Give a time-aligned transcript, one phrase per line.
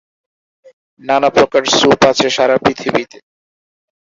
[1.01, 3.17] নানা প্রকারের স্যুপ আছে সারা পৃথিবীতে।